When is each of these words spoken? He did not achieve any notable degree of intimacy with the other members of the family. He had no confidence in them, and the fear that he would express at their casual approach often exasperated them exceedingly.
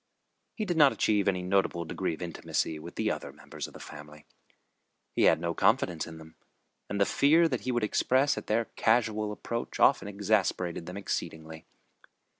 He 0.55 0.65
did 0.65 0.77
not 0.77 0.91
achieve 0.91 1.27
any 1.27 1.43
notable 1.43 1.85
degree 1.85 2.15
of 2.15 2.23
intimacy 2.23 2.79
with 2.79 2.95
the 2.95 3.11
other 3.11 3.31
members 3.31 3.67
of 3.67 3.75
the 3.75 3.79
family. 3.79 4.25
He 5.13 5.25
had 5.25 5.39
no 5.39 5.53
confidence 5.53 6.07
in 6.07 6.17
them, 6.17 6.33
and 6.89 6.99
the 6.99 7.05
fear 7.05 7.47
that 7.47 7.61
he 7.61 7.71
would 7.71 7.83
express 7.83 8.35
at 8.35 8.47
their 8.47 8.65
casual 8.75 9.31
approach 9.31 9.79
often 9.79 10.07
exasperated 10.07 10.87
them 10.87 10.97
exceedingly. 10.97 11.65